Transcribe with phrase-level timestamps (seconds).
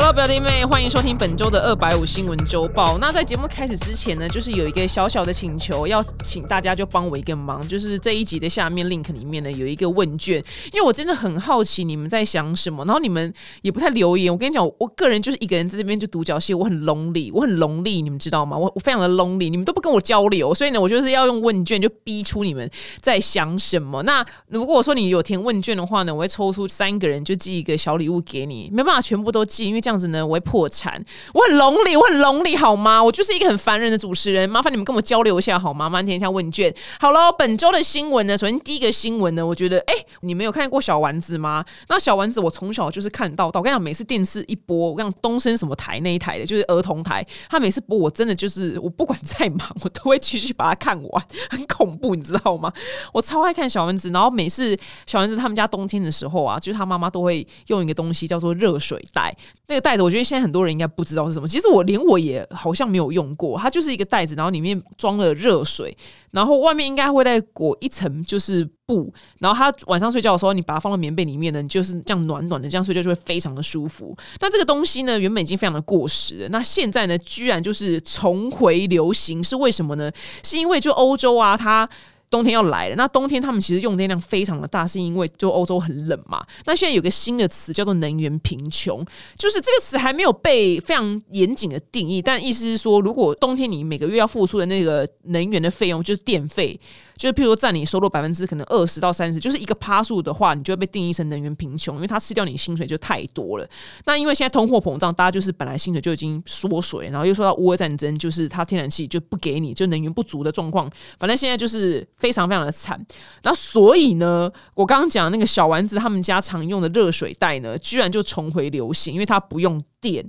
[0.00, 2.98] Hello，表弟妹，欢迎收听本周的二百五新闻周报。
[2.98, 10.36] 那在节目开始之前呢，就是有一个小小的请求，要请大家就帮我一个忙，就是这一集的下面 link 里面呢有一个问卷，
[10.72, 14.32] 因为我真的很好奇你们在想什么，然后你们也不太留言。
[14.32, 18.56] 我跟你讲，我个人就是一个人在这边就独角戏，我很 lonely，我很 lonely，你们知道吗？
[18.56, 24.00] 我我非常的 lonely，你们都不跟我交流，所以呢，我就是要用问卷就逼出你们在想什么。
[24.04, 29.82] 那如果我说你有填问卷的话呢，我会抽出三个人就寄一个小礼物给你，没办法全部都寄，因为。
[29.88, 31.02] 这样子呢，我会破产。
[31.32, 33.02] 我很龙里，我很龙里，好吗？
[33.02, 34.46] 我就是一个很烦人的主持人。
[34.46, 35.88] 麻烦你们跟我交流一下，好吗？
[35.88, 36.70] 慢填一下问卷。
[37.00, 41.64] 好了，本周的新闻呢，首先第一个新闻呢，我觉得，哎，你们有看过小丸子吗？
[41.88, 43.60] 那小丸子，我从小就是看到到。
[43.60, 51.26] 我跟你讲，每次电视一播，我跟你讲，东升什么台那一台的，就是儿童台，他每次播，我真的就是我不管再忙，我都会继续把它看完。
[51.48, 52.70] 很恐怖，你知道吗？
[53.14, 54.10] 我超爱看小丸子。
[54.10, 59.34] 然后每次小丸子他们家冬天的时候啊，就是他妈妈都会用一个东西叫做热水袋。
[59.70, 61.46] 那个袋子，我觉得现在很多人应该不知道是什么。
[61.46, 63.58] 其实我连我也好像没有用过。
[63.58, 65.94] 它就是一个袋子，然后里面装了热水，
[66.30, 69.12] 然后外面应该会再裹一层就是布。
[69.40, 74.16] 然后他晚上睡觉的时候，你把它放到棉被里面呢，就是这样暖暖的，这样睡觉就会非常的舒服。
[74.40, 80.10] 那这个东西呢，原本已经非常的过时了，那现在呢，居然就是重回流行，是为什么呢？
[80.42, 81.86] 是因为就欧洲啊，它。
[82.30, 86.44] 冬天要来了，那冬天他们其实用电量非常的大，是因为就欧洲很冷嘛。
[86.66, 89.04] 那现在有个新的词叫做能源贫穷，
[89.36, 96.78] 就是这个词还没有被非常严谨的定义，但意思是说，如果冬天你每个月要付出的那个能源的费用就是电费。
[97.16, 103.68] 就是譬如说占你收入百分之可能二十到三十，就是一个趴数的话，你就会被定义成能源贫穷，因为它吃掉你薪水就太多了。
[104.04, 112.98] 那因为现在通货膨胀，大家就是本来薪水就已经缩水，然后又说到乌俄战争，就是它天然气就不给你，就能源不足的状况，反正现在就是非常非常的惨。
[113.42, 119.82] 那所以呢，我刚刚讲那个小丸子他们家常用的热水袋呢，居然就重回流行，因为它不用。
[120.00, 120.24] 电，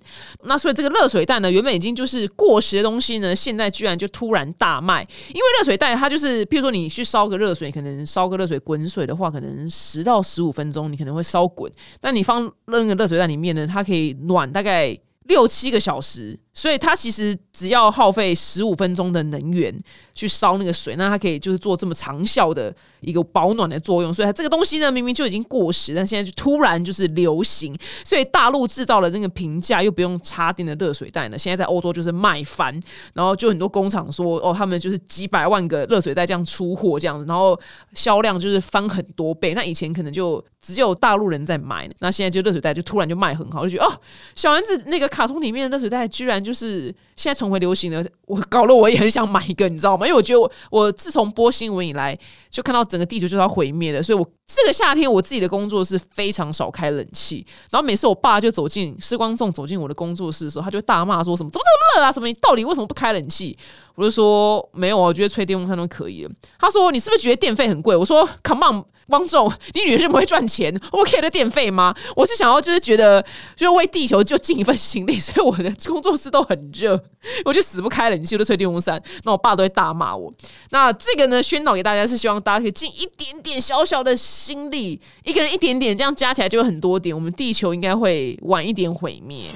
[0.46, 5.08] 那所以这个热水袋呢，原本已经就是过时的东西呢，现在居然就突然大卖。
[5.28, 11.72] 因为热水袋它就是，譬如说你去烧个热水，可能烧个热水滚水的话，可能十到十五分钟你可能会烧滚，
[12.02, 16.40] 但你放那个热水袋里面呢，它可以暖大概六七个小时。
[16.60, 19.74] 所以它其实只要耗费十五分钟的能源
[20.14, 24.14] 去烧那个水，那它可以就是做这么长效的一个保暖的作用。
[24.14, 27.74] 所以它这个东西呢，明明就已经过时，但现在就突然就是流行。
[28.04, 32.78] 所以大陆制造的那个平价又不用插电的热水袋呢，现在在欧洲就是卖翻。
[33.14, 37.58] 然后就很多工厂说，哦，他们就是几百万个热水袋这样出货这样子，然后
[37.94, 39.54] 销量就是翻很多倍。
[39.54, 44.02] 那以前可能就只有大陆人在买，那现在就热水袋就突然就卖很好，就觉得哦，
[44.36, 46.49] 小丸子那个卡通里面的热水袋居然就。
[46.50, 50.08] 就是现在重回流行了，我搞了我也很想买一个，你知道吗？
[50.08, 52.18] 因为我觉得我我自从播新闻以来，
[52.50, 62.10] 就看到整个地球就要毁灭了，所以我这个夏天我自己的工作室非常少开冷气，然后每次我爸就走进时光众走进我的工作室的时候，他就大骂说什么怎么这么热啊？
[62.10, 63.58] 什么你到底为什么不开冷气？
[63.96, 66.32] 我就说没有，我觉得吹电风扇都可以了。
[66.58, 67.98] 他说你是不是觉得电费很贵？
[67.98, 68.86] 我说 Come on。
[69.10, 71.96] 汪总， 你女人是不会赚钱，OK 的电费吗？
[72.16, 73.20] 我是想要，就是觉得，
[73.56, 77.04] 就是为地球就尽一份心力，所以我的工作室都很热，
[77.46, 79.02] 我就死不开冷气，我就吹电风扇。
[79.24, 80.34] 那我爸都会大骂我。
[80.70, 89.50] 那这个呢，宣导给大家是希望大家可以尽一点点小小的心力，一个人一点点，这样加起来就有很多点，我们地球应该会晚一点毁灭。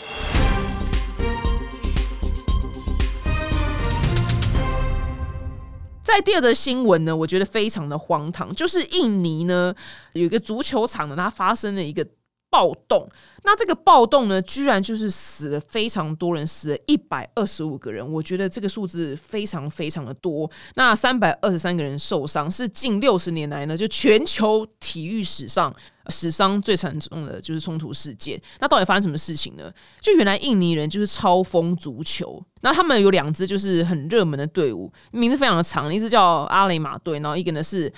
[6.04, 9.74] 在第二则新闻呢，我觉得非常的荒唐，就是印尼呢
[10.12, 12.06] 有一个足球场呢，它发生了一个
[12.54, 13.10] 暴动。
[13.46, 18.08] 那这个暴动呢，居然就是死了非常多人，死了一百二十五个人。
[18.10, 20.50] 我觉得这个数字非常非常的多。
[20.76, 25.74] 那三百二十三个人受伤，是近六十年来呢，就全球体育史上
[26.08, 28.42] 死伤最惨重的就是冲突事件。
[28.60, 29.70] 那到底发生什么事情呢？
[30.00, 37.92] 就原来印尼人就是超疯足球，那他们有两支就是很热门的队伍，名字非常的长，一支叫阿雷马队，然后一个呢是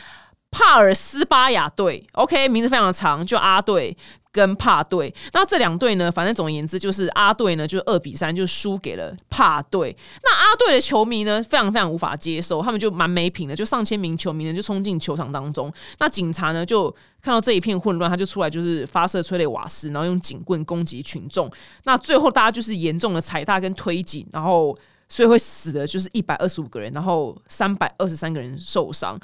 [0.49, 2.03] 帕尔斯巴雅队。
[2.13, 3.95] OK，名字非常的长，就阿队。
[4.35, 6.11] 跟帕队，那这两队呢？
[6.11, 9.95] 反正总而言之，就是阿队呢，就二比三就输给了帕队。
[10.21, 15.71] 那阿队的球迷呢，非常非常无法接受，他们就蛮没品的，就上千名球迷呢就冲进球场当中。
[15.99, 21.49] 那警察呢，就看到这一片混乱，他就出来就是发射催泪瓦斯，然后用警棍攻击群众。
[21.85, 24.77] 那最后大家就是严重的踩踏跟推挤，然后
[25.07, 29.17] 所以会死的就是一百二十五个人，然后三百二十三个人受伤。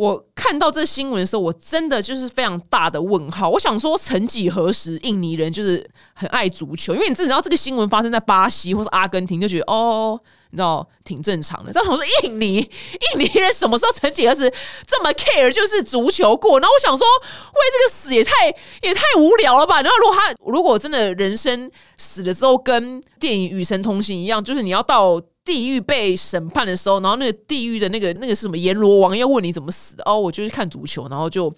[0.00, 3.50] 我看到这新闻的时候，我真的就是非常大的问号。
[3.50, 10.18] 我想说，曾几何时，印尼人就是很爱足球，因为你知道这个新闻发生在巴西或是阿根廷，就觉得哦，
[10.52, 11.70] 你知道挺正常的。
[11.74, 12.56] 但我说印尼，
[13.14, 14.50] 印尼人什么时候曾几何时
[14.86, 16.58] 这么 care 就是足球过？
[16.58, 18.46] 然后我想说，为这个死也太
[18.80, 19.82] 也太无聊了吧？
[19.82, 25.20] 然后如果他如果真的人生死了之后跟电影《与神同行》一样，就是你要到。
[25.50, 31.50] 地狱被审判的时候，然后那个地狱的那个那个是什么阎罗王要问你怎么死的哦，我就是看足球，然后就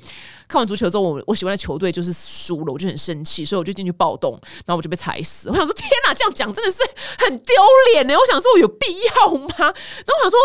[0.49, 4.33] 看完足球之后，我我喜欢的球队就是输了，我就很生气，所以我就进去暴动，
[4.65, 5.50] 然后我就被踩死。
[5.50, 6.79] 我想说，天哪，这样讲真的是
[7.19, 7.55] 很丢
[7.93, 8.15] 脸呢。
[8.15, 9.55] 我想说，我有必要吗？
[9.59, 10.39] 然后我想说，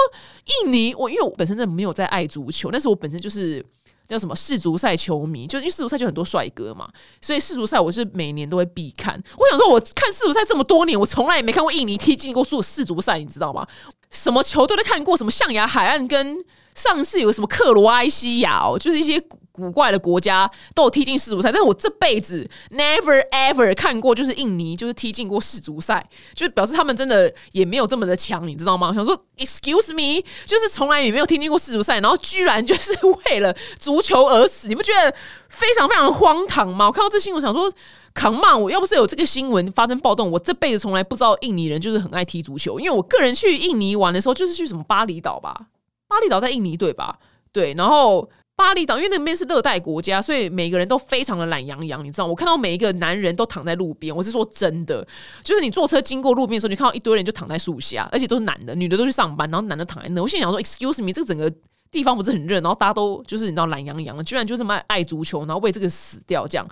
[0.66, 3.66] 印尼，我因为我本身真的没有在爱足球，但是我本身就是。
[4.08, 5.46] 叫什么世足赛球迷？
[5.48, 6.90] 就因为世足赛就很多帅哥嘛，
[7.22, 9.22] 所以世足赛我是每年都会必看。
[9.38, 13.68] 我想说，我看世足赛这么多年，我从来也没看过印尼踢进过世世足赛，你知道吗？
[14.10, 16.38] 什么球队都看过，什么象牙海岸跟
[16.76, 19.22] 上次有什么克罗埃西亚哦，就是一些。
[19.58, 28.94] 古怪的国家都有踢进世足赛，但是我这辈子 never ever 看过，就是印尼就是踢进过世足赛，就是表示他们真的也没有这么的强，你知道吗？
[28.94, 32.94] 想说 excuse me，就是从来也没有踢进过世足赛，然后居然就是
[33.26, 35.12] 为了足球而死，你不觉得
[35.50, 36.86] 非常非常的荒唐吗？
[36.86, 37.72] 我看到这新闻，想说
[38.14, 45.68] 扛骂我要不是有这个新闻发生暴动，我这辈子从来不知道印尼人就是很爱踢足球，因为我个人去印尼玩的时候，就是去什么巴厘岛吧，
[46.08, 47.18] 巴厘岛在印尼对吧？
[47.52, 48.30] 对，然后。
[48.58, 52.26] 巴厘岛，因为那边是热带国家，所以每个人都非常的懒洋洋，你知道？
[52.26, 55.08] 我看到每一个男人都躺在路边，我是说真的，
[55.44, 60.20] 就是你坐车经过路边的时候，你看到一堆人就躺在树下，而且都是男的，女的都去上班，然后男的躺在那。
[60.20, 61.54] 我现在想说，excuse me，这个整个
[61.92, 66.68] 地方不是很热，然后大家都就是你知道懒洋洋的，居然就这么爱足球，然后为这个死掉这样。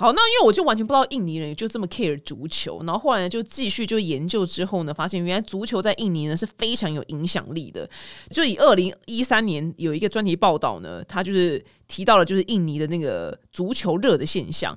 [0.00, 7.86] 好，那因为我就完全不知道印尼人就这么 care 足球，然后后来就继续就研究之后呢，发现原来足球在印尼呢是非常有影响力的。
[8.30, 14.76] 就以二零一三年有一个专题报道呢，他就是提到了就是印尼的那个足球热的现象。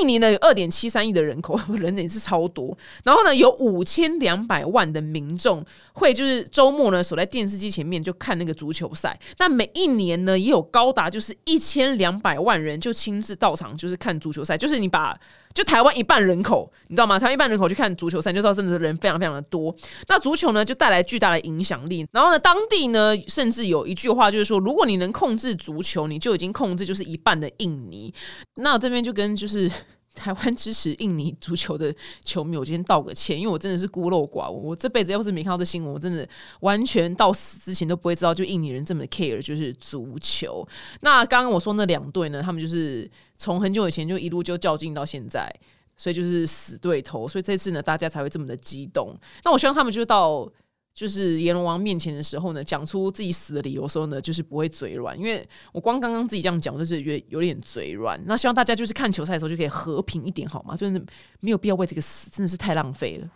[0.00, 2.76] 印尼呢有二点七三亿的人口， 人也是超多。
[3.04, 5.62] 然后呢有五千两百万的民众
[5.92, 9.16] 会就是周末呢守在电视机前面就看那个足球赛。
[9.38, 14.56] 那每一年呢也有高达就是一千两百万人就亲自到场就是看足球赛。
[14.56, 15.14] 就是你把
[15.56, 17.18] 就台湾一半人口，你知道吗？
[17.18, 19.74] 台湾一半人口去看足球赛，就知道真的是人非常非常的多。
[20.06, 22.06] 那足球呢，就带来巨大的影响力。
[22.12, 28.12] 然后呢，当地呢，甚至有一句话就是说，如果你能控制足球，你就已经控制就是一半的印尼。
[28.56, 29.72] 那这边就跟就是。
[30.16, 34.64] 台湾支持印尼足球的球迷，我今天道个歉，因为我真的是孤陋寡闻。
[34.64, 36.28] 我这辈子要不是没看到这新闻，我真的
[36.60, 40.66] 完全到死之前都不会知道，就印尼人这么 care 就是足球。
[41.02, 45.54] 那刚刚我说那两队呢，他们就是从很久以前就一路就较劲到现在，
[45.96, 47.28] 所以就是死对头。
[47.28, 49.14] 所以这次呢，大家才会这么的激动。
[49.44, 50.50] 那我希望他们就是到。
[50.96, 55.16] 就是阎罗王面前的时候呢，讲出自己死的理由的时候呢，就是不会嘴软。
[55.18, 58.18] 因为我光刚刚自己这样讲，就是觉得有点嘴软。
[58.24, 60.74] 那希望大家就是看球赛的时候就可以和平一点，好吗？
[60.74, 60.98] 就是
[61.40, 63.28] 没有必要为这个死，真的是太浪费了。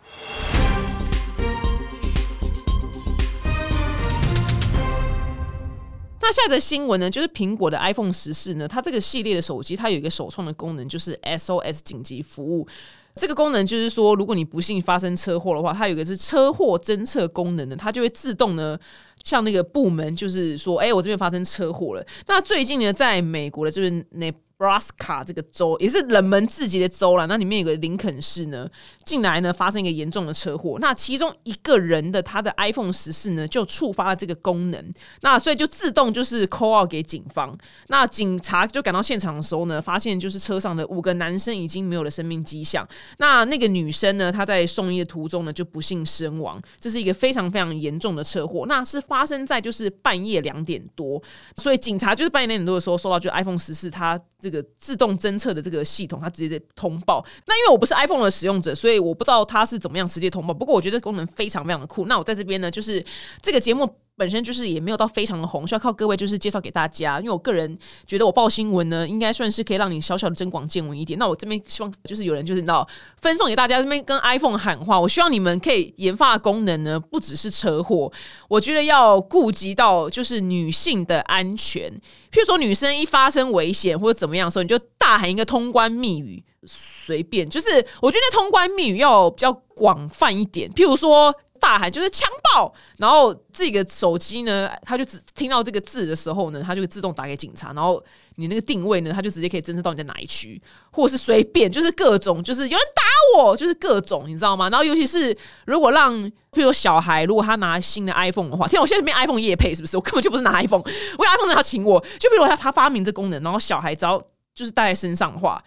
[6.19, 12.67] 那下一则新闻呢，就是苹果的 iPhone 十四呢，它这个系列的手机，它有一个首创的功能，就是 SOS 紧急服务。
[13.15, 18.77] 这个功能就是说，如果你不幸发生车祸的话，它有个是车祸侦测功能的，它就会自动呢，
[19.23, 22.05] 像那个部门就是说，哎，我这边发生车祸了。
[22.27, 24.31] 那最近呢，在美国的这边那。
[24.67, 28.69] 拉斯卡这个州也是冷门至极的州了，那里面有个林肯市呢，
[29.03, 51.21] 近来呢发生一个严重的车祸，那其中一个人的他的 iPhone 十四呢就触发了这个功能，那所以就自动就是 call out 给警方，那警察就赶到现场的时候呢，发现就是车上的五个男生已经没有了生命迹象，那那个女生呢，她在送医的途中呢就不幸身亡，这是一个非常非常严重的车祸，那是发生在就是半夜两点多，
[51.57, 54.19] 所以警察就是半夜两点多的时候收到就 iPhone 十四他。
[54.41, 57.25] 这个自动侦测的这个系统，它直接在通报。
[57.47, 60.53] 那因为我不是 iPhone 的使用者，所以我不知道它是怎么样直接通报。
[60.53, 62.05] 不过我觉得功能非常非常的酷。
[62.07, 63.03] 那我在这边呢，就是
[63.41, 63.89] 这个节目。
[64.21, 67.19] 本身就是也没有到非常的红，需要靠各位就是介绍给大家。
[67.19, 67.75] 因为我个人
[68.05, 71.17] 觉得我报新闻呢，应该算是可以让你小小的增广见闻一点。
[71.17, 72.87] 那我这边希望就是有人就是你知道
[73.17, 74.99] 分送给大家，这边跟 iPhone 喊话。
[74.99, 78.13] 我希望你们可以研发的功能呢，不只是车祸，
[78.47, 81.91] 我觉得要顾及到就是女性的安全。
[82.31, 87.67] 譬如说女生一发生危险或者怎么样的时候，你就大喊一个通关密语，随便就是
[87.99, 90.69] 我觉得通关密语要比较广泛一点。
[90.69, 91.33] 譬如说。
[91.61, 98.03] 大喊就是枪爆，然后这个手机呢，他就只听到这个字的时候呢，他就会自动打给警察，然后
[98.35, 100.59] 你那个定位呢，他就直接可以侦测到你在哪一区，
[100.91, 104.67] 或者是随便就是各种，就是有人打我，就是各种，你知道吗？
[104.69, 106.13] 然后尤其是如果让，
[106.51, 109.95] 譬如小孩，如果他拿新的 iPhone 的话，天，我现在没 iPhone 夜配是不是？
[109.95, 114.19] 我根本就不是拿 iPhone，我 iPhone 他请我，就比如他他发明这功能，然后小孩只要
[114.55, 115.61] 就是带在身上的话。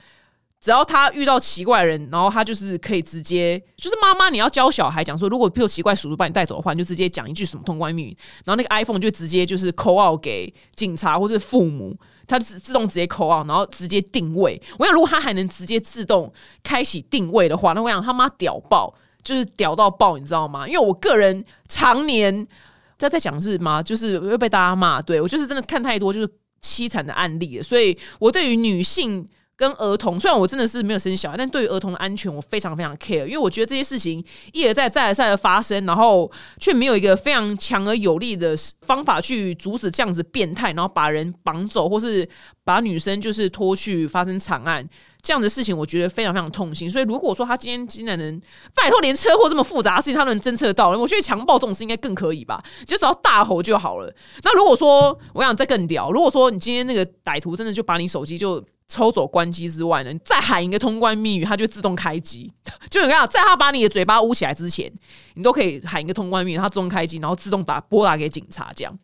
[0.64, 8.16] 只要他遇到奇怪的人，然后他就是可以直接，就是妈妈你要教小孩讲说，如果譬如奇怪叔叔把你带走的话，你就直接讲一句什么通关密语，
[8.46, 11.94] 然后那个 iPhone 就直接就是 call out 给警察或者父母，
[12.26, 14.58] 它自自动直接 call out，然后直接定位。
[14.78, 20.66] 我想如果他还能直接自动开启定位的话，那我想他妈屌爆，就是屌到爆，你知道吗？
[20.66, 22.46] 因为我个人常年
[22.96, 23.82] 在在讲是吗？
[23.82, 26.28] 就是会被大家骂，对我就是真的看太多就是
[26.62, 29.28] 凄惨的案例了，所以我对于女性。
[29.56, 42.28] 跟儿童，虽然我真的是没有生小孩，但对于儿童的安全，我非常非常 care，因为我觉得这些事情一而再、再而三的发生，然后却没有一个非常强而有力的方法去阻止这样子变态，然后把人绑走，或是
[42.64, 44.84] 把女生就是拖去发生惨案
[45.22, 46.90] 这样的事情，我觉得非常非常痛心。
[46.90, 48.40] 所以如果说他今天竟然能
[48.74, 52.60] 拜托，连车祸这么复杂的事情他能侦测到，我觉得强暴这种事应该更可以吧？
[52.84, 54.12] 就只要大吼就好了。
[54.42, 62.52] 那如果说我想再更屌，如果说你今天那个歹徒真的就把你手机就抽走关机之外呢，你再喊一个通关密语，它就自动开机。
[62.90, 64.92] 就你看，在他把你的嘴巴捂起来之前，
[65.34, 68.70] 你都可以喊一个通关密语，它自动开机，然后自动打拨打给警察。
[68.76, 68.98] 这样，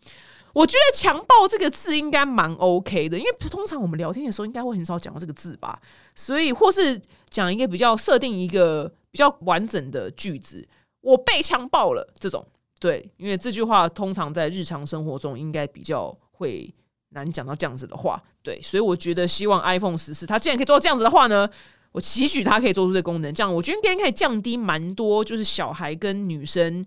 [0.53, 5.81] 我觉得“强暴”这个字应该蛮 OK 的，因为通常我们聊天的时候应该会很少讲到这个字吧。
[6.15, 10.69] 所以，或是讲一个比较设定一个比较完整的句子
[11.01, 12.47] ，“我被强暴了”这种。
[12.79, 16.73] 对，因为这句话通常在日常生活中应该比较会。
[17.11, 21.49] 难讲到这样子的话，对，所以我觉得希望 iPhone 十四它既然可以做到这样子的话呢，
[21.93, 26.85] 我期许它可以做出这个功能，这样我觉得应该可以降低蛮多，就是小孩跟女生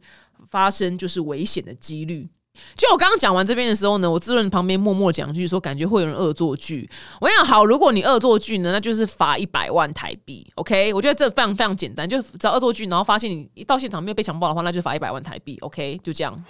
[0.50, 2.30] 发生就是危险的几率。
[2.78, 6.88] 就我刚刚讲完这边的时候呢，我自润旁边默默讲句说，感觉会有人恶作剧。
[7.20, 10.48] 我想好，如果你恶作剧呢，那就是罚一百万台币。
[10.56, 15.58] OK，我觉得这非常非常简单，就找恶作剧，然后发现你一到现场没有被强暴的话，那就罚一百万台币。
[15.62, 16.46] OK，就这样。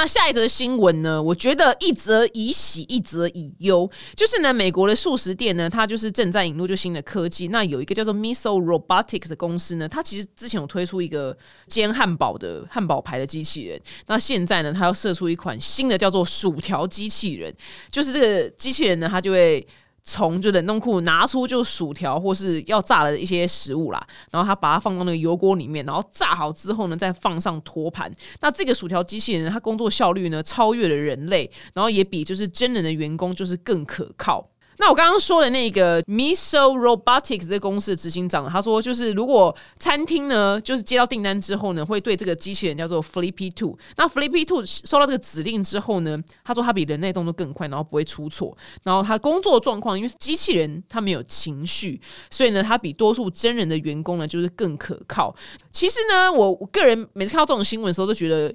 [0.00, 1.22] 那下一则新闻呢？
[1.22, 3.86] 我觉得一则以喜，一则以忧。
[4.16, 7.48] 就是呢，美国的素食店呢，它就是正在引入就新的科技。
[7.48, 13.78] 那有一个叫做 Miso Robotics 的公司呢，它其实之前有推出一个煎汉堡的汉堡牌的机器人。
[14.06, 17.54] 那现在呢，它要设出一款新的叫做薯条机器人。
[17.90, 19.66] 就是这个机器人呢，它就会。
[20.02, 28.10] 从就冷冻库拿出就薯条或是要炸的一些食物啦，然后他把它放到那个油锅里面，然后炸好之后呢，再放上托盘。
[28.40, 34.49] 那这个薯条机器人，它工作效率呢超越了人类，然后也比就是真人的员工就是更可靠。
[34.80, 43.76] 那我刚刚说的那个 Miso Robotics 这个公司的执行长，他说就是如果餐厅呢，就是接到订单之后呢，会对这个机器人叫做 Flippy Two。
[43.96, 48.56] 那 Flippy Two 收到这个指令之后呢，他说他比人类动作更快，然后不会出错。
[48.82, 55.36] 然后他工作状况，因为机器人他没有情绪，所以呢，他比多数真人的员工呢就是更可靠。
[55.70, 58.54] 其实呢，我我个人每次看到这种新闻的时候，都觉得。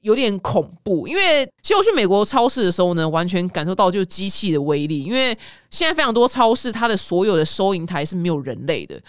[0.00, 5.02] 有点恐怖，因为其实我去美国超市的时候呢，完全感受到就是机器的威力。
[5.02, 5.36] 因为
[5.70, 9.00] 现在非常多超市，它的所有的收银台是没有人类的。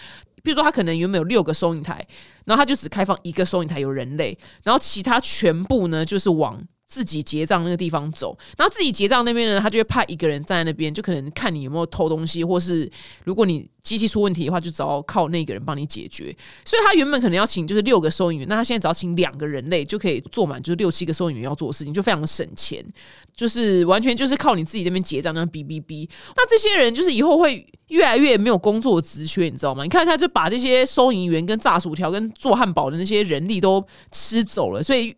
[0.42, 2.04] 比如说，它可能原本有六个收银台，
[2.44, 6.60] 然后它就只开放一个收银台有人类，然后其他全部呢就是往。
[6.90, 12.90] 自己结账那个地方走，然后自己结账那边呢，他就会派一个人站在那边，就可能看你有没有偷东西，或是
[13.22, 16.36] 如果你机器出问题的话，就只要靠那个人帮你解决。
[16.64, 22.84] 所以他原本可能要请就是六个收银员，那他现在只要请两个人类就可以做满，就是六七个收银员要做的事情，就非常的省钱，
[23.36, 26.08] 就是完全就是靠你自己这边结账，那哔哔哔。
[26.34, 29.84] 那这些人就是以后会越来越没有工作职缺，你知道吗？
[29.84, 35.16] 你看他就把这些收银员跟炸薯条跟做汉堡的那些人力都吃走了，所以。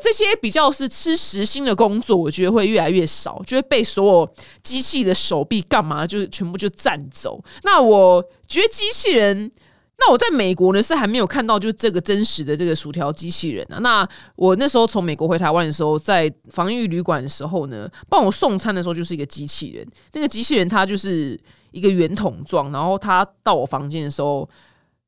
[0.00, 7.42] 这些比较是吃实心的工作，我觉得会越来越少，就会被所有机器的手臂干嘛，就是全部就占走。
[7.62, 9.50] 那我觉得机器人，
[9.98, 13.78] 那我在美国呢是还没有看到，就这个真实的这个薯条机器人啊。
[13.78, 19.86] 那我那时候从美国回台湾的时候，在防疫旅馆的时候呢，帮我送餐的时候就是一个机器人。
[20.12, 24.48] 那个机器人它就是一个圆筒状，然后它到我房间的时候。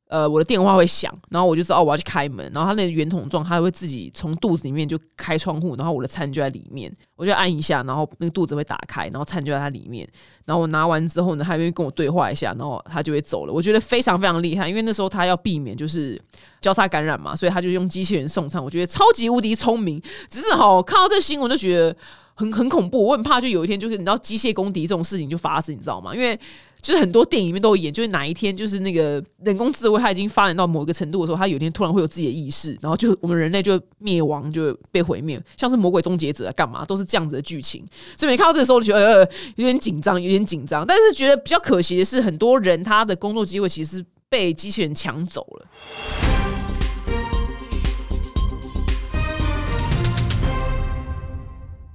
[0.08, 2.48] 呃，我的电话会响，然后我就知道哦，我要去开门。
[2.54, 10.08] 然后它那个圆筒状，它会自己从肚子里面就开窗户，然后我的餐就在里面，我就按一下，然后那个肚子会打开，然后餐就在它里面。
[10.44, 13.52] 然后我拿完之后呢，它会跟我对话一下，然后它就会走了。
[13.52, 16.20] 我觉得非常非常厉害，因为那时候它要避免就是
[16.60, 18.62] 交叉感染嘛，所以它就用机器人送餐。
[18.62, 21.96] 我觉得超级无敌聪明，只是哈看到这新闻就觉得
[22.36, 26.14] 很很恐怖，我很怕就有一天就是你知道机械公敌这种事情就发生，你知道吗？
[26.14, 26.38] 因为
[26.82, 37.84] 就是很多电影里面都有演，就是哪一天就是那个人工智慧它已经发展到某一个程度的时候，它有一天突然会有自己的意识，然后就我们人类就灭亡，就被毁灭，像是魔鬼终结者干嘛，都是这样子的剧情。
[38.18, 40.86] 所以没看到这个时候，就觉得有点紧张，有点紧张。
[40.86, 46.35] 但是觉得比较可惜的是，很多人他的工作机会其实是被机器人抢走了。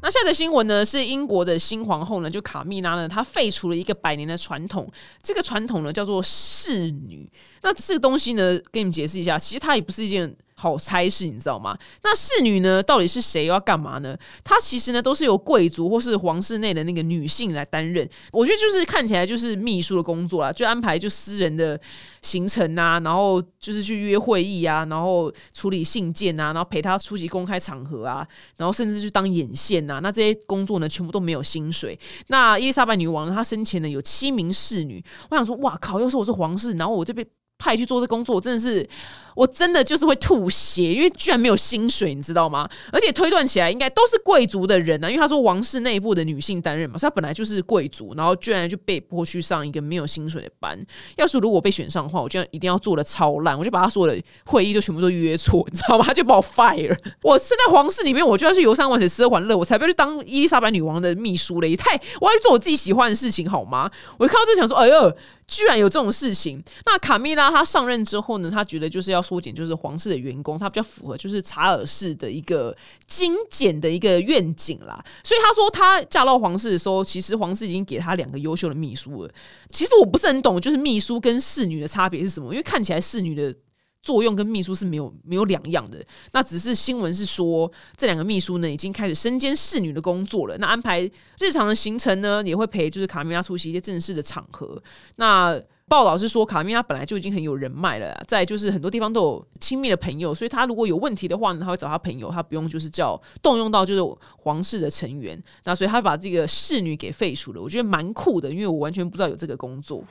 [0.01, 0.85] 那下的新闻呢？
[0.85, 4.91] 是英国的新皇后呢，就卡蜜拉呢，她废除了一个百年的传统。
[5.21, 7.29] 这个传统呢，叫做侍女。
[7.61, 10.35] 那这个东西呢，给你们解释一下，其实它也不是一件。
[10.61, 11.75] 好差事，你知道吗？
[12.03, 12.83] 那侍女呢？
[12.83, 14.15] 到底是谁要干嘛呢？
[14.43, 18.07] 她其实呢，都是由贵族或是皇室内的那个女性来担任。
[18.31, 21.79] 我觉得就是看起来就是秘书的工作啦，就安排就私人的
[22.21, 28.27] 行程啊，然后就是去约会议啊，然后处理信件啊，然后陪她出席公开场合啊，
[28.57, 29.99] 然后甚至去当眼线呐。
[30.03, 31.97] 那这些工作呢，全部都没有薪水。
[32.27, 35.03] 那伊丽莎白女王，她生前呢有七名侍女。
[35.31, 35.99] 我想说，哇靠！
[35.99, 37.25] 要是我是皇室，然后我这边。
[37.63, 38.89] 派去做这工作，真的是
[39.35, 42.69] 我真的就是会吐血，因为居然没有薪水，你知道吗？
[42.91, 50.79] 而且推断起来应该都是贵族的人啊，因为他说王室内部的女性担任嘛，所以他本来就是贵族，然后居然就被迫去上一个没有薪水的班。
[51.17, 56.03] 要是如果被选上的话，我就一定要做的超烂，我就把他所有的会议就 全部都约错，你知道吗？
[56.05, 56.97] 他就把我 fire。
[57.21, 63.89] 我是在皇室里面，我就要去游山玩水、吃喝玩乐，我才不要去当伊丽莎白女王的秘书嘞，太我要去做我自己喜欢的事情好吗？
[64.17, 65.15] 我一看到这想说，哎呦。
[65.47, 66.63] 居然有这种事情！
[66.85, 72.75] 那卡米拉她上任之后呢，她觉得就是要缩减，就是皇室的员工，他比较符合就是查尔斯的一个
[73.05, 75.03] 精简的一个愿景啦。
[75.23, 79.31] 所以他说，他嫁到皇室的时候，其实皇室已经给他两个优秀的秘书了。
[79.69, 82.51] 其实我不是很懂，就是秘书跟侍女的差别是什么？
[82.53, 83.55] 因为看起来侍女的。
[84.03, 90.57] 作用跟秘书是没有没有两样的，那只是新闻是说这两个秘书呢已经开始身兼侍女的工作了。
[90.57, 91.01] 那安排
[91.37, 94.81] 日常的行程呢，也会陪就是卡米拉出席一些正式的场合。
[95.17, 104.01] 那报道是说卡米拉本来就已经很有人脉了，在就是很多地方都有亲密的朋友，所以他如果有问题的话呢，他会找他朋友，他不用就是叫动用到就是
[104.37, 105.37] 皇室的成员。
[105.65, 110.01] 那所以他把这个侍女给废除了，我觉得蛮酷的，因为我完全不知道有这个工作。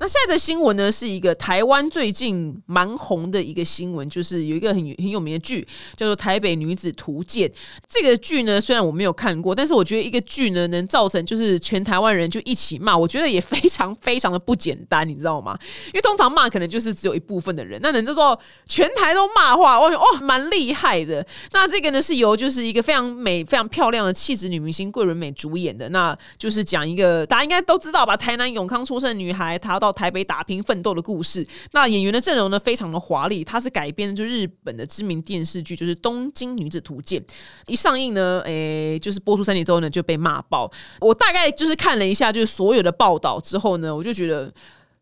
[0.00, 7.48] 那现在的新闻呢，是一个台湾最近蛮红的一个新闻，就是有一个很很有名的剧，叫做《台北女子图鉴》。
[7.88, 15.58] 这个剧呢，虽然我没有看过，但是我觉得一个剧呢，能造成就是全台湾人就一起骂，我觉得也非常非常的不简单，你知道吗？
[15.86, 21.26] 因为通常骂可能就是只有一部分的人，那能叫做全台都骂话，我觉得哦，蛮厉害的。
[21.52, 37.20] 那这个呢，是由就是一个非常美、非常漂亮的气质女明星桂纶镁主演的，那就是讲一个大家应该都知道吧，台南永康出生的女孩，她到台北打拼奋斗的故事，那演员的阵容呢非常的华丽，它是改编的就日本的知名电视剧，就是《东京女子图鉴》。
[37.66, 40.70] 一上映呢，诶，就是播出三年之后呢就被骂爆。
[41.00, 44.52] 我大概就是看了一下，就是所有的报道之后呢，我就觉得。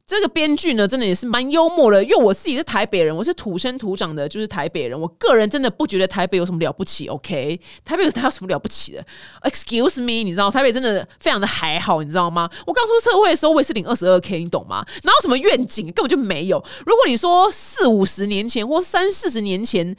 [0.06, 4.98] 这个编剧呢，真的也是蛮幽默的，因为我自己是台北人，我是土生土长的，就是台北人。
[4.98, 7.58] 我个人真的不觉得台北有什么了不起，OK？
[7.84, 9.04] 台北有有什么了不起的
[9.42, 12.48] ？Excuse me，你知道台北真的非常的还好，你知道吗？
[12.64, 14.86] 我刚出社会的时候，我也是领二十二 K，你懂吗？
[15.02, 16.64] 哪有什么愿景，根本就没有。
[16.86, 19.96] 如果你说四五十年前或三四十年前。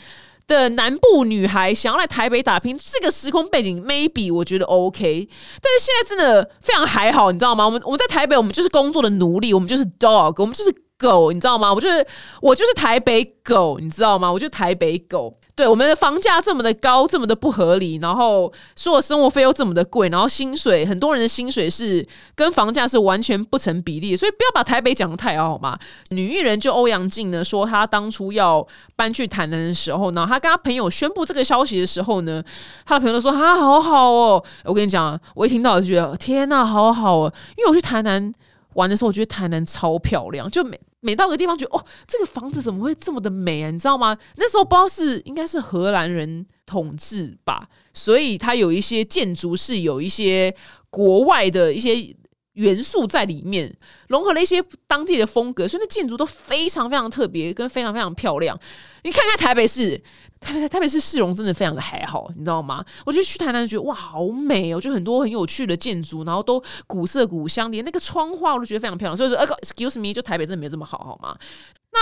[0.48, 5.30] 的南部女孩想要来台北打拼，这个时空背景 maybe 我觉得 OK，
[5.62, 7.66] 但是现在真的非常还好，你知道吗？
[7.66, 11.74] 我们我们在台北，我们就是工作的奴隶，我们就是 dog，我们就是狗，你知道吗？
[11.74, 12.08] 我就是
[12.42, 14.32] 我就是台北狗，你知道吗？
[14.32, 15.38] 我就是台北狗。
[15.58, 25.76] 对我们的房价这么的高，这么的不合理，然后所有生活费又这么的贵，然后薪水很多人的薪水是跟房价是完全不成比例，所以不要把台北讲的太好吗？
[26.10, 28.66] 女艺人就欧阳靖呢说，她当初要
[28.96, 32.44] 搬去台南的时候呢，她跟她朋友宣布这个消息的时候呢，
[32.86, 34.44] 她的朋友都说啊，好好哦。
[34.64, 38.32] 我跟你讲，我一听到就觉得天呐，好好哦，因为我去台南
[38.76, 40.80] 玩的时候，我觉得台南超漂亮，就每。
[41.08, 43.72] 每到个地方，觉得哦，这个房子怎么会这么的美啊？
[43.72, 44.18] 你知道吗？
[44.36, 50.54] 那时候不知道是应该是荷兰人统治吧，所以它有一些建筑是有一些
[50.90, 52.14] 国外的一些
[52.58, 53.76] 元素在里面，
[54.10, 58.60] 融合了一些当地的风格，所以那建筑都非常非常特别，跟非常非常漂亮。
[59.04, 60.04] 你看看台北市。
[60.40, 62.86] 台北台北市市容真的非常的还好，你知道吗？
[63.08, 69.18] 我就去台南，觉得哇，好美哦，就很多很有趣的建筑，然后都古色古香，连那个窗花我都觉得非常漂亮。
[69.18, 71.36] 所以说呃，excuse me，就台北真的没有这么好，好吗？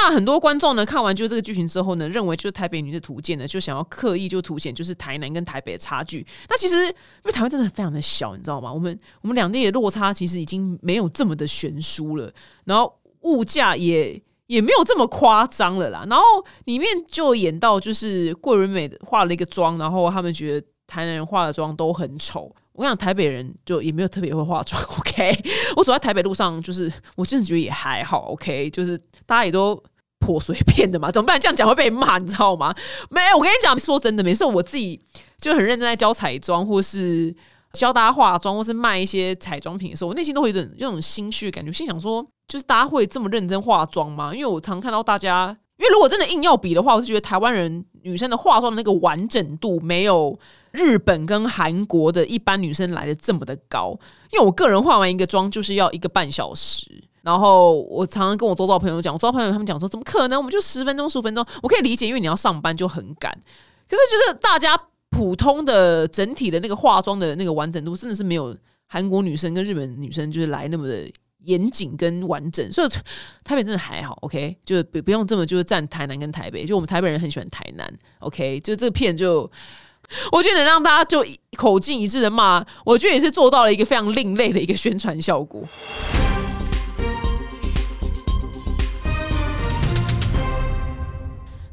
[0.04, 6.26] 那很多观众呢，看完就这个剧情之后呢，认为就是台北女子图鉴呢，就想要刻意就凸显就是台南跟台北的差距。
[6.50, 8.72] 那其实因为台湾真的非常的小，你知道吗？
[8.72, 12.32] 我们我们两地的落差其实已经没有这么的悬殊了，
[12.66, 14.22] 然后物价也。
[14.48, 16.24] 也没有这么夸张了啦，然后
[16.66, 22.56] 里面就演到就是桂纶镁化了一个妆，然后他们觉得台南人化的妆都很丑。
[22.76, 24.82] 我想台北人就也没有特别会化妆。
[25.00, 25.38] OK，
[25.76, 28.32] 我走在台北路上，就是我真的觉得也还好。
[28.34, 29.82] OK，就是大家也都
[30.20, 31.40] 颇随便的嘛，怎么办？
[31.40, 32.74] 这样讲会被骂，你知道吗？
[33.10, 35.02] 没有，我跟你讲，说真的，每次我自己
[35.38, 37.34] 就很认真在教彩妆，或是
[37.74, 42.26] 教大家化妆，或是卖一些彩妆品的时候，我内心都会有点那种心虚感觉，心想说。
[42.48, 44.32] 就是大家会这么认真化妆吗？
[44.32, 50.38] 因为我常看到大家因为如果真的硬要比的话，我是觉得台湾人女生的化妆的那个完整度没有
[50.76, 53.98] 日本跟韩国的一般女生来的这么的高。
[54.32, 60.38] 因为我个人化完一个妆就是要一个半小时，然后我常常跟我周遭朋友讲，我周遭朋友他们讲说，怎么可能？
[60.38, 63.32] 我们就十分钟、十五分钟，我可以理解，因为你要上班就很赶。
[63.90, 68.56] 可是就是大家普通的整体的那个化妆的那个完整度，真的是没有
[68.88, 71.10] 韩国女生跟日本女生就是来那么的。
[71.46, 72.90] 严谨跟完整，所以
[73.44, 79.48] 台北真的还好，OK，就不不用这么就是站台南跟台北，就我们台北人很喜欢台南，OK，就这个片就
[80.32, 81.26] 我觉得能让大家就
[81.58, 85.64] 口径一致的骂，我觉得也是做到了一个非常另类的一个宣传效果。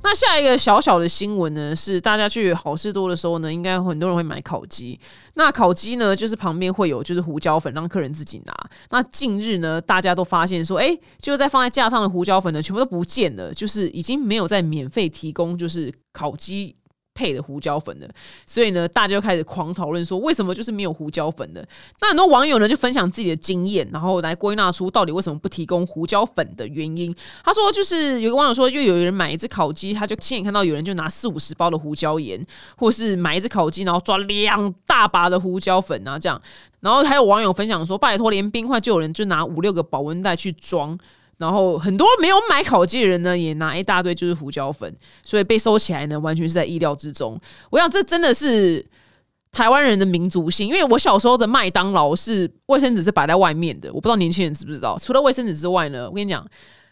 [0.04, 4.98] 那下一个小小的新闻呢，是大家去好事多的时候呢，应该很多人会买烤鸡。
[5.34, 8.52] 那烤鸡呢，就是旁边会有就是胡椒粉，让客人自己拿。
[8.90, 16.76] 那近日呢，大家都发现说，哎，就在放在架上的胡椒粉呢，全部都不见了，就是已经没有在免费提供，就是烤鸡。
[17.14, 18.08] 配的胡椒粉的，
[18.46, 21.66] 所以呢，大家就开始狂讨论说，为什么就是没有胡椒粉的？
[22.00, 27.14] 那很多网友呢就分享自己的经验，然后来归纳出到底为什么不提供胡椒粉的原因。
[27.44, 32.44] 他说，就是有个网友说，又有人买一只烤鸡，他就亲眼看到有人就拿四五十包的胡椒盐，
[32.76, 36.40] 或是买一只烤鸡，然后抓两大把的胡椒粉啊，这样。
[36.80, 40.98] 然后还有网友分享说，拜托，连冰块就有人就拿五六个保温袋去装。
[41.42, 47.36] 然后很多没有买烤鸡的人呢，也拿一大堆就是胡椒粉，所以被收起来呢，完全是在意料之中。
[47.70, 48.86] 我想这真的是
[49.50, 54.96] 台湾人的民族性，因为我小时候的麦当劳是卫生纸是摆在外面的，我不知道年轻人知不知道。
[54.98, 56.46] 除了卫生纸之外呢，我跟你讲。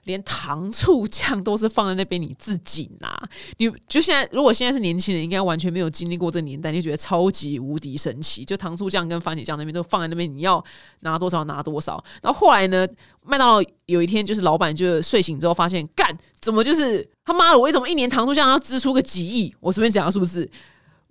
[0.04, 3.28] 连糖醋酱都是放在那边，你自己拿。
[3.58, 8.44] 你就现在，如果现在是年轻人，应该完全没有经历过这个年代，你觉得超级无敌神奇。
[8.44, 10.64] 就糖醋酱跟番茄酱那边都放在那边，你要
[11.00, 12.02] 拿多少拿多少。
[12.22, 12.86] 然后后来呢，
[13.24, 19.54] 麦当劳有一天就是老板就睡醒之后发现，干怎么就是他妈的，我为什么一年糖醋酱要支出个几亿？
[19.60, 20.50] 我随便讲是不是？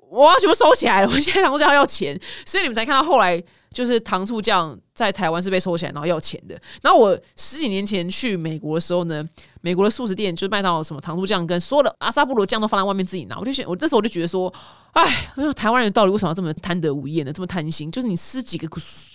[0.10, 3.44] 我要全部收起来了，我现在糖醋酱要钱，所以你们才看到后来。
[3.72, 6.60] 就是糖醋酱在台湾是被收起来，然后要钱的。
[6.82, 9.24] 然后我十几年前去美国的时候呢，
[9.62, 13.38] 美国的素食店就是卖到什么糖醋酱跟所有的阿萨布罗酱都放在外面自己拿。
[13.38, 14.54] 我就想，我那时候我就觉得说，
[14.94, 15.06] 哎，
[15.56, 17.32] 台湾人到底为什么要这么贪得无厌呢？
[17.32, 17.92] 这么贪心？
[17.92, 18.68] 就是你吃几个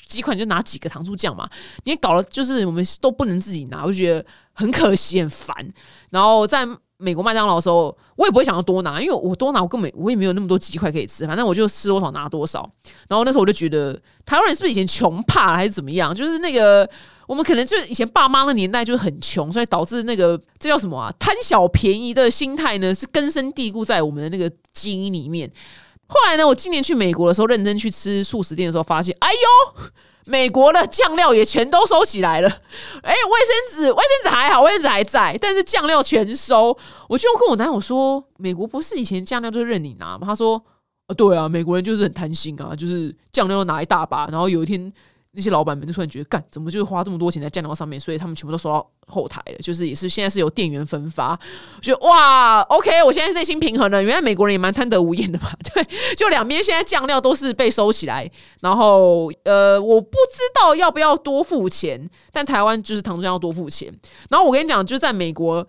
[0.07, 1.49] 鸡块你就拿几个糖醋酱嘛？
[1.85, 5.55] 你搞了就是我们都不能自己拿，我就觉得很可惜很烦。
[6.11, 6.67] 然后在。
[7.05, 12.69] 美国麦当劳的时候，我也不会想要多拿，因为我多拿我根本我也没有那么多鸡块可以吃，反正我就吃多少拿多少。
[13.09, 13.93] 然后那时候我就觉得，
[14.25, 16.14] 台湾人是不是以前穷怕还是怎么样？
[16.14, 16.88] 就是那个
[17.27, 21.12] 我们可能就以前爸妈的年代就很穷，所以导致那个这叫什么啊？
[21.19, 25.51] 贪小便宜的心态呢，是根深蒂固在我们的那个基因里面。
[26.07, 29.90] 后来呢，我今年去美国的时候，认真去吃素食店的时候，发现，哎呦！
[30.27, 32.49] 美国的酱料也全都收起来了，
[33.03, 36.77] 哎，卫生纸卫生纸还好，卫生纸还在，但是酱料全收。
[37.09, 40.27] 我就跟我男友说，美国不是以前酱料就任你拿吗？
[40.27, 40.63] 他说，
[41.07, 44.93] 啊，对啊，美国人就是很贪心啊，就是酱料拿一大把，然后有一天。
[45.35, 49.59] 那些老板们就突然觉得，干怎么就是花这么多钱在酱料上面，所以他们全部都收到后台了。
[49.59, 51.38] 就是也是现在是由店员分发，
[51.83, 54.03] 觉得哇，OK，我现在内心平衡了。
[54.03, 55.85] 原来美国人也蛮贪得无厌的嘛，对，
[56.16, 63.92] 就两边现在酱料都是被收起来，然后呃，我不知道要不要多付钱，但台湾就是糖醋酱要多付钱。
[64.31, 65.66] 然后我跟你讲，就是在美国。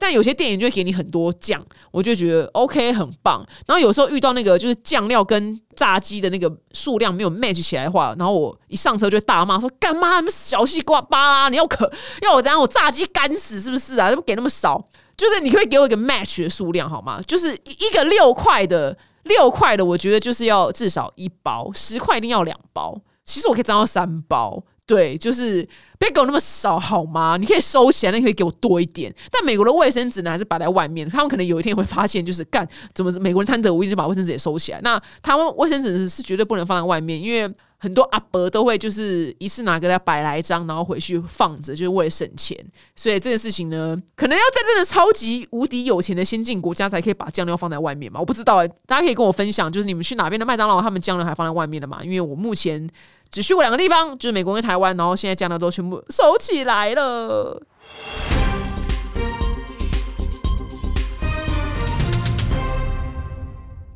[0.00, 3.44] 但有些店员就会给你很多酱，我就觉得 OK 很棒。
[3.66, 11.48] 然后有时候遇到那个就是酱料跟炸鸡的那个数量没有 match 起来的话，然后我一上车就会大骂说：“干嘛那么小西瓜巴啦？
[11.48, 14.08] 你要可要我这样我炸鸡干死是不是啊？
[14.08, 14.80] 怎么给那么少？
[15.16, 17.20] 就是你可以给我一个 match 的数量好吗？
[17.26, 23.00] 就是一个六块的六块的，我觉得就是要至少一包，十块一定要两包。
[23.24, 27.36] 其实我可以占到三包。”对，就是别给我那么少好吗？
[27.38, 29.14] 你可以收起来，那你可以给我多一点。
[29.30, 31.06] 但美国的卫生纸呢，还是摆在外面。
[31.06, 34.80] 他们可能有一天会发现，就是干怎么美国人贪得无厌，就把卫生纸也收起来。
[34.80, 42.56] 那他们卫生纸是绝对不能放在外面，因为很多阿伯都会就是一次拿个来百来张，然后回去放着，就是为了省钱。
[42.96, 48.18] 所以这件事情呢，可能要在这个超级无敌有钱的先进国家才可以把酱料放在外面嘛？
[48.18, 52.02] 我不知道，大家可以跟我分享，就是你们去哪边的麦当劳，他们酱料还放在外面的嘛？
[52.02, 52.88] 因为我目前。
[53.30, 57.62] 只去过两个地方，就是美国跟台湾，然后现在这样的都全部收起来了。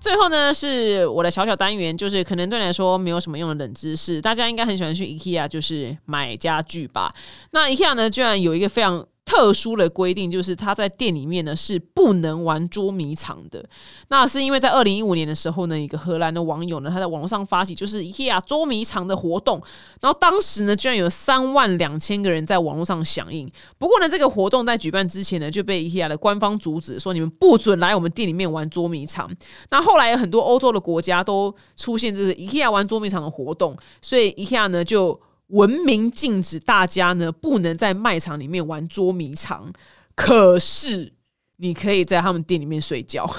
[0.00, 7.14] 最后呢，是我的小小单元，就是可能对你来说没有什么用的冷知识，大家应该很喜欢去 IKEA，就是买家具吧。
[7.52, 9.06] 那 IKEA 呢，居然有一个非常。
[9.32, 13.64] 特殊的规定，就是他在店里面呢是不能玩捉迷藏的。
[14.08, 19.62] 那是因为在二零一五年的时候呢，一个荷兰的网友呢，他在网络上发起就是 IKEA 捉迷藏的活动，
[20.02, 23.50] 然后当时呢，居然有三万两千个人在网络上响应。
[23.78, 29.34] 不过呢，这个活动在举办之前呢，就被 IKEA 的官方阻止，说你们不准来我们店里面玩捉迷藏。
[29.70, 35.18] 那后来有很多欧洲的国家都出现这个 IKEA 玩捉迷藏的活动，所以 IKEA 呢就。
[35.52, 39.72] 文明禁止大家呢不能在卖场里面玩捉迷藏，
[40.14, 41.12] 可是
[41.56, 43.26] 你可以在他们店里面睡觉。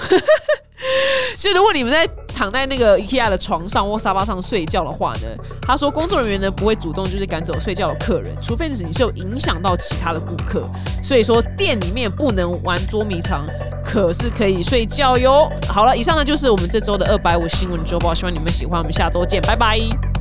[1.36, 5.22] 所以如果你们在躺在那个 IKEA 的床上或沙发上睡觉的话呢，
[5.60, 10.62] 他说工作人员呢不会主动就是赶走睡觉的客人，除非是你是有影响到其他的顾客。
[11.02, 13.44] 所以说店里面不能玩捉迷藏，
[13.84, 15.50] 可是可以睡觉哟。
[15.68, 20.13] 好了，以上呢就是我们这周的二百五新闻周报，希望你们喜欢，我们下周见，拜拜。